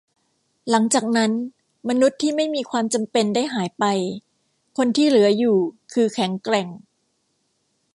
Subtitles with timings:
[0.69, 1.31] หลังจากนั้น
[1.89, 3.85] มนุษย์ที่ไม่มีความจำเป็นได้หายไป
[4.77, 5.57] คนที่เหลืออยู่
[5.93, 6.67] คือแข็งแกร่ง